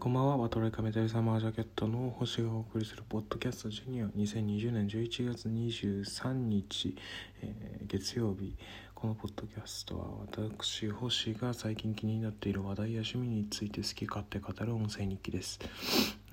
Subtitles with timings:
[0.00, 4.04] こんばんは、ワトレカメタルサマージャケットの星がお送りするポッドキャストジュニア。
[4.06, 6.96] 2020年11月23日、
[7.42, 8.56] えー月曜日。
[8.94, 15.58] このポッドキャストは私星が最近気になっている話題や趣味について好き勝手語る音声日記です、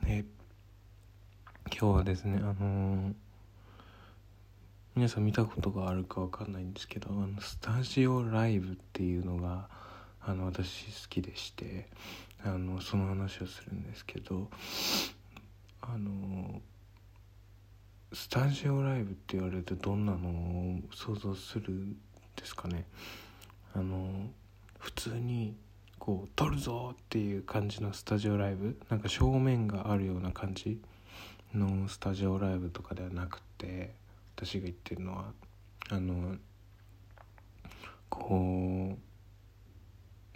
[0.05, 0.25] えー
[1.75, 3.13] 今日はですねあのー
[4.95, 9.70] 皆さん見たことがあるかわかんないんですけどあのスタジオライブっていうのが
[10.27, 11.87] あの私好きでして
[12.43, 14.49] あのその話をするんですけど
[15.81, 16.61] あの
[18.11, 21.93] スタジオライブって言われるとどんなのを想像するん
[22.35, 22.85] ですかね。
[23.73, 24.30] あの
[24.80, 25.55] 普通に
[25.99, 30.80] こう撮るぞっていう感じのスタジオライブなんか正面があるような感じ
[31.53, 33.94] のスタジオライブとかではなくて
[34.35, 35.25] 私が言ってるのは
[35.89, 36.35] あの
[38.09, 39.05] こう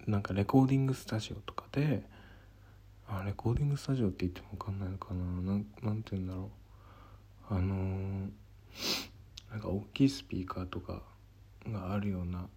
[0.09, 2.01] なんかレコーディングスタジオとかで
[3.07, 5.23] あレコーディングスタジオって言っても分かんないのかな。
[5.23, 6.49] なんなんて言うんだろ
[7.51, 7.53] う。
[7.53, 8.29] あのー
[9.51, 11.01] なんか大きいスピーカーとか
[11.67, 12.47] があるような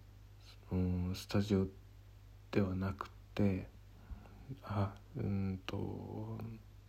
[0.69, 1.65] そのスタジオ
[2.51, 3.67] ではなくて
[4.63, 6.37] あうんと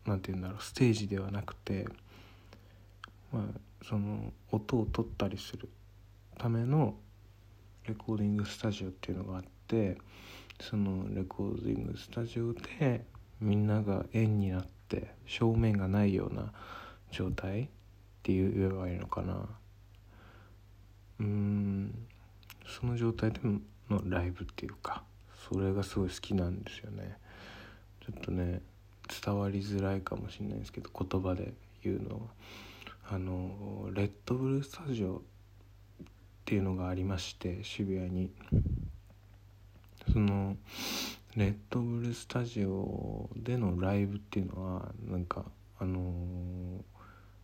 [0.06, 0.62] なんて言うんだろう。
[0.62, 1.86] ステージではなくて
[3.32, 5.68] まあその音を取ったりする
[6.38, 6.94] ための
[7.86, 9.98] レコーディングスタジオっていうのがあって
[10.70, 13.04] そのレコーディングスタジオで
[13.38, 16.52] みんなが円になって正面がないような
[17.10, 17.68] 状態っ
[18.22, 19.46] ていう言えばいいのかな。
[21.20, 21.94] うん。
[22.66, 23.40] その状態で
[23.90, 25.04] のライブっていうか
[25.50, 27.18] それがすごい好きなんですよね。
[28.00, 28.62] ちょっとね
[29.22, 32.20] 伝わりづらいかもしれないですけど言葉で言うのは。
[33.10, 35.20] あのレッドブルスタジオっ
[36.46, 38.30] ていうのがありまして渋谷に。
[40.12, 40.56] その
[41.36, 45.44] レッドブルスタジオでのライブっていうのはなんか
[45.78, 46.84] あの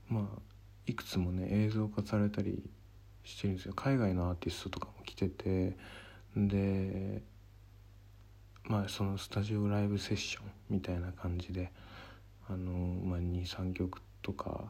[0.09, 0.41] まあ
[0.87, 2.63] いくつもね映像化されたり
[3.25, 3.75] してるんですよ。
[3.75, 5.77] 海外のアーティストとかも来てて
[6.37, 7.23] で
[8.65, 11.73] まあそのスタジオライブセッションみたいな感じで
[12.49, 12.73] あの、
[13.05, 14.65] まあ、23曲とか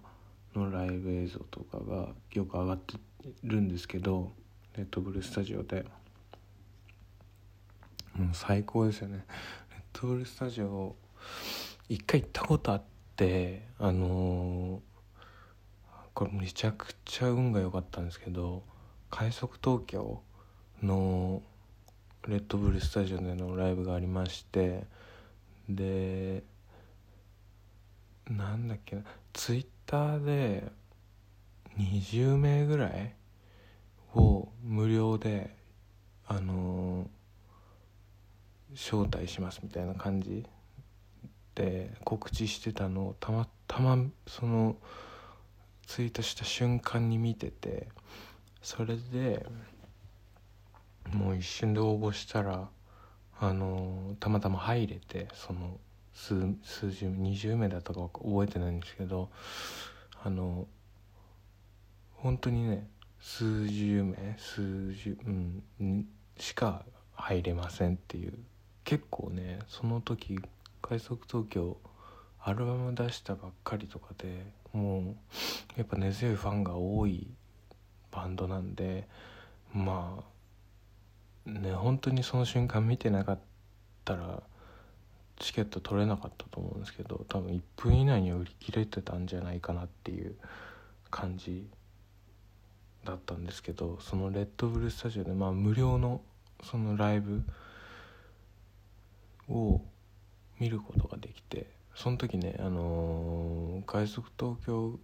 [0.54, 2.94] のライブ映像とかがよく上がって
[3.44, 4.32] るんですけど
[4.76, 5.84] レッドブルスタジオで。
[8.20, 9.24] もう最高ですよね。
[9.70, 10.94] レッドブルスタジオ
[11.88, 12.82] 一回行ったことあっ
[13.16, 14.82] てあの
[16.12, 18.62] これめちゃくちゃ運が良かったんですけど
[19.10, 20.20] 快速東京
[20.82, 21.42] の
[22.28, 24.84] レッドブルスタジオでのライブがありまして
[25.70, 26.44] で
[28.28, 29.02] なんだっけな
[29.32, 30.64] ツイッターで
[31.78, 33.14] 20名ぐらい
[34.14, 35.56] を無料で
[36.26, 37.08] あの
[38.74, 40.46] 招待しますみたいな感じ
[41.54, 44.76] で告知してたのをたまたまその
[45.86, 47.88] ツイートした瞬間に見てて
[48.62, 49.44] それで
[51.12, 52.68] もう一瞬で応募したら
[53.40, 55.78] あのたまたま入れてその
[56.14, 59.30] 数数十20名だったか覚えてないんですけど
[60.22, 60.66] あの
[62.16, 62.86] 本当にね
[63.20, 65.30] 数十名数十う
[65.82, 66.06] ん
[66.38, 68.34] しか入れませんっていう
[68.84, 70.40] 結構ねその時
[70.82, 71.76] 快速東京
[72.42, 75.04] アルバム出したばっかりとかでもう
[75.76, 77.28] やっぱ根強いファンが多い
[78.10, 79.06] バンドなんで
[79.72, 80.24] ま
[81.46, 83.38] あね本当にその瞬間見てなかっ
[84.04, 84.42] たら
[85.38, 90.34] チケット取れなかったと思うんですけど多分1分以内に売り切れてたんじゃないかなっていう
[91.10, 91.66] 感じ
[93.04, 96.20] だったんですけどそのレッドブルスタジオでまあ無料の
[96.62, 97.42] そのライブ
[99.50, 99.82] を
[100.58, 104.98] 見ることができてその時ねあのー快速東京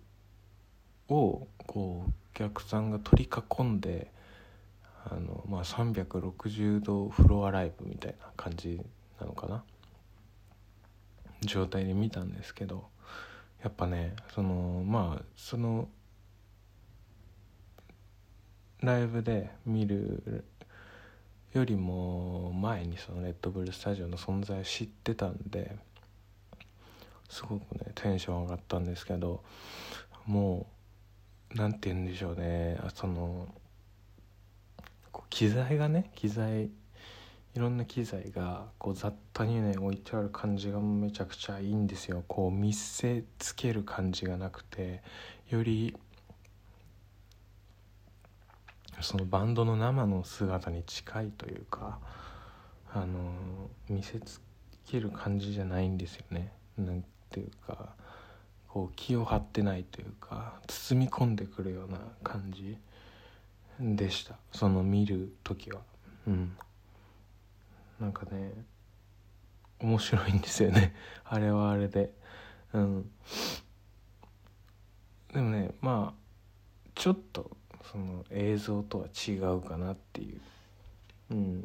[1.08, 4.12] をこうお客さんが取り囲んで
[5.10, 8.80] あの、まあ、360度フロアライブみたいな感じ
[9.20, 9.64] なのかな？
[11.42, 12.86] 状態で見たんですけど
[13.62, 15.88] やっぱねそのまあその
[18.80, 20.44] ライブで見る
[21.56, 25.74] よりも前にそのレッドブルスタジオの存在を知ってたんで
[27.30, 29.42] すごくねテンション上がったんですけど
[30.26, 30.66] も
[31.54, 33.48] う何て言うんでしょうねあその
[35.30, 36.70] 機材がね機材い
[37.58, 42.22] ろんな機材がこう雑多にね置いてある感じがめちゃくちゃいいんですよ。
[42.28, 45.02] こう見せつける感じがなくて
[45.48, 45.96] より
[49.00, 51.98] そのバンドの生の姿に近いというか
[52.92, 53.32] あの
[53.88, 54.40] 見せつ
[54.86, 56.52] ける感じじゃないんですよね。
[56.78, 57.94] なんていうか
[58.68, 62.78] こう気を張ってないというか包み込んでくるような感じ
[63.80, 64.36] でした。
[64.52, 65.80] その見る時は。
[66.26, 66.56] うん。
[68.00, 68.52] なんかね
[69.80, 70.94] 面白いんですよね。
[71.24, 72.12] あれはあれで。
[72.72, 73.10] うん。
[75.32, 76.26] でもねまあ
[76.94, 77.50] ちょっと
[77.90, 80.40] その映像とは違うかなっていう、
[81.30, 81.64] うん、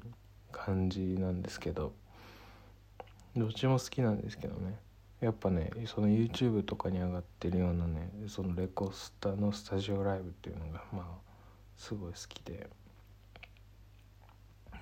[0.51, 1.93] 感じなんですけど
[3.35, 4.77] どっちも好きなんですけどね。
[5.21, 11.05] やっぱねその YouTube とかに上がってるようなねそのレコスタのスタジオライブっていうのがまあ
[11.77, 12.67] すごい好きで。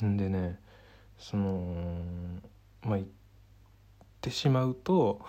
[0.05, 0.59] んでね
[1.17, 1.75] その
[2.81, 3.07] まあ言っ
[4.21, 5.21] てしまうと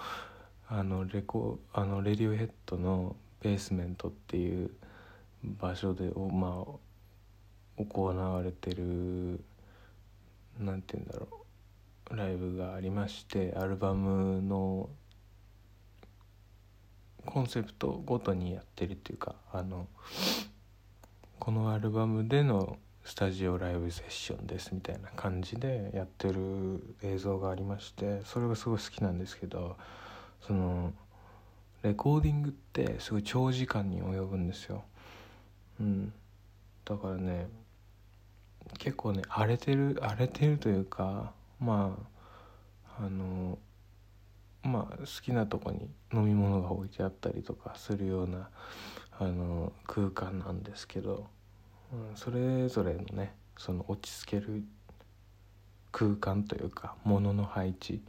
[0.68, 4.70] あのレコあのレディオヘッドのベースメントっていう
[5.44, 9.40] 場所でまあ行われてる
[10.58, 11.28] なんて言うんだろ
[12.10, 14.88] うライブがありましてアルバムの
[17.24, 19.86] コンセプトごとにやってるっていうかあの
[21.38, 29.76] このアルバムでのスタジオライブセッションですみたいな感じでやってる映像がありましてそれがすごい好きなんですけど
[30.46, 30.92] その
[31.82, 34.84] レコーディングってすごい長時間に及ぶんですよ。
[35.80, 36.12] うん、
[36.84, 37.48] だからね
[38.78, 41.96] 結構ね荒れてる荒れてるというかま
[42.98, 43.58] ああの
[44.62, 48.50] まあ好きなとこに飲み物が置いてあったりとかするような
[49.18, 51.26] あの空間なんですけど、
[51.92, 54.62] うん、それぞれのねその落ち着ける
[55.92, 58.02] 空間というか物の配置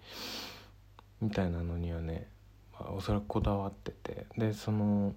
[1.20, 2.28] みたいなのにはね、
[2.74, 5.14] まあ、おそらくこだわっててでその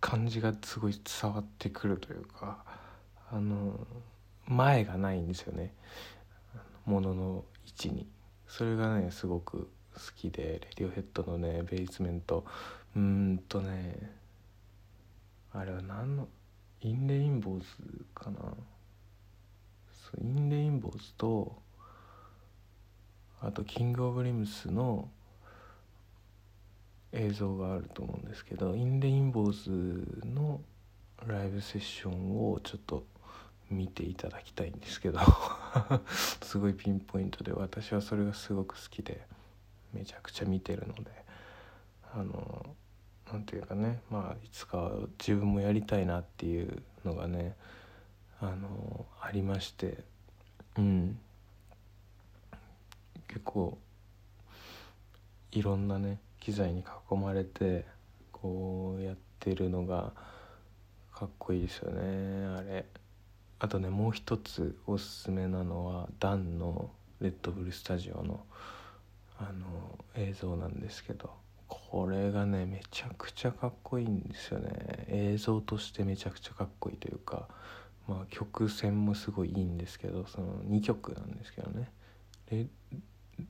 [0.00, 2.64] 感じがすごい伝わってくるというか
[3.30, 3.86] あの
[4.46, 5.74] 前がないんですよね。
[6.84, 8.08] ものの位置に。
[8.46, 12.44] それがねすごく好きでレディオヘッドのねベースメント。
[12.96, 14.10] うーんとね
[15.52, 16.28] あれは何の
[16.80, 17.66] インレインボーズ
[18.14, 18.38] かな。
[20.20, 21.62] インレインボーズと
[23.40, 25.08] あとキングオブリムスの
[27.12, 30.60] 映像があると思うんですけどインレインボーズの
[31.26, 33.04] ライブセッションをちょっと
[33.70, 35.20] 見ていただきたいんですけど
[36.42, 39.26] すごいピンポイントで私はそれがすごく好きで
[39.92, 41.10] めちゃくちゃ見てるので
[42.12, 42.74] あの
[43.32, 47.56] 何て言うかねまあいつか自分もやりたいなっていうのがね
[48.40, 50.04] あのありまして
[50.76, 51.18] うん。
[53.30, 53.78] 結構
[55.52, 57.86] いろんなね機材に囲まれて
[58.32, 60.12] こうやってるのが
[61.14, 62.86] かっこいいですよねあれ。
[63.58, 66.90] あとねもう一つおすすめなのはダンの
[67.20, 68.44] レッドブルスタジオの
[69.38, 71.30] あの映像なんですけど
[71.68, 75.04] これがねめちゃくちゃかっこいいんですよね。
[75.08, 77.48] 映像としてめちゃくちゃかっこいいというか
[78.08, 81.90] まあ曲線もすごいいいんですけどその2曲なんですけどね。
[82.50, 82.66] レ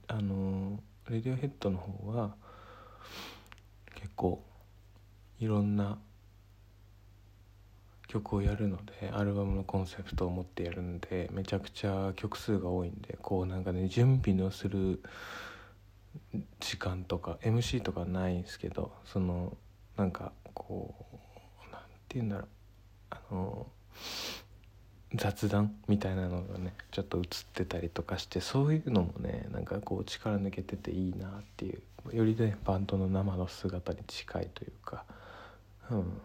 [0.09, 2.35] あのレディオヘッドの方は
[3.94, 4.43] 結構
[5.38, 5.99] いろんな
[8.08, 15.00] 曲をやるのでアルバムのコンセプトを持ってやるんでめちゃくちゃ曲数が多いんでこうなんかね準備のする
[16.58, 19.56] 時間とか MC とかないんですけどその
[19.96, 20.94] なんかこ
[21.69, 22.46] うなんて言うんだろう
[23.10, 23.67] あの
[25.14, 35.05] 雑談みたいなのがねちょっと映ってたりとかしてそういうのもねなんかこう力抜けてていいなっていうよりねバンドの生の姿に近いというか
[35.90, 36.20] うん。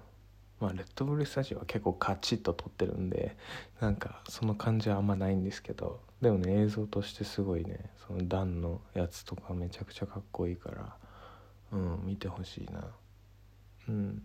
[0.60, 3.36] まあレッドブルスタジオは結構カチッと撮ってるんで
[3.82, 10.96] なんかその感じはあんまないんですけどでもね映像としてすごいねそのダンのやつとかめちゃくちゃかっこいいから
[11.74, 12.88] うん見てほしいな。
[13.90, 14.24] うん。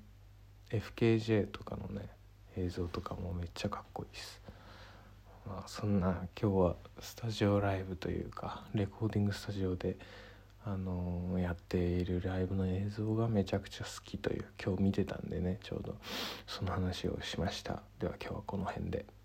[0.70, 2.08] FKJ とかのね
[2.56, 4.40] 映像とかもめっちゃかっこいいです
[5.46, 9.96] まあそんな今日はスタジオライブというかレコーディングスタジオで
[10.64, 15.96] あのやっているライブの映像がめちゃくちゃ好きという今日見てたんでねちょうど
[16.46, 19.19] その話をしましたでは今日はこの辺で。